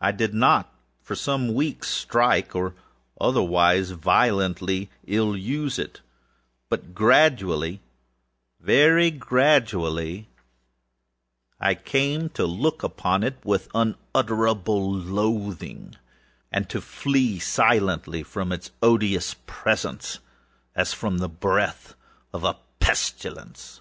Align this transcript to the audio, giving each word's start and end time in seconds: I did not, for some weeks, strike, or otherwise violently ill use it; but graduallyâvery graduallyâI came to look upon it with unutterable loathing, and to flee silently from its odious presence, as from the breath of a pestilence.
I 0.00 0.10
did 0.10 0.34
not, 0.34 0.74
for 1.04 1.14
some 1.14 1.54
weeks, 1.54 1.88
strike, 1.88 2.52
or 2.56 2.74
otherwise 3.20 3.92
violently 3.92 4.90
ill 5.06 5.36
use 5.36 5.78
it; 5.78 6.00
but 6.68 6.94
graduallyâvery 6.96 7.78
graduallyâI 8.66 10.24
came 11.84 12.28
to 12.30 12.44
look 12.44 12.82
upon 12.82 13.22
it 13.22 13.38
with 13.44 13.68
unutterable 13.72 14.92
loathing, 14.92 15.94
and 16.50 16.68
to 16.68 16.80
flee 16.80 17.38
silently 17.38 18.24
from 18.24 18.50
its 18.50 18.72
odious 18.82 19.36
presence, 19.46 20.18
as 20.74 20.92
from 20.92 21.18
the 21.18 21.28
breath 21.28 21.94
of 22.32 22.42
a 22.42 22.56
pestilence. 22.80 23.80